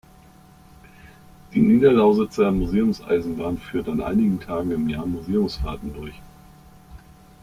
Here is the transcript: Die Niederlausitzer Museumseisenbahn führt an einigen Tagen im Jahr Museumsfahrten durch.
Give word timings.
Die 1.53 1.59
Niederlausitzer 1.61 2.51
Museumseisenbahn 2.51 3.59
führt 3.59 3.87
an 3.87 4.01
einigen 4.01 4.39
Tagen 4.39 4.71
im 4.71 4.89
Jahr 4.89 5.05
Museumsfahrten 5.05 5.93
durch. 5.93 6.19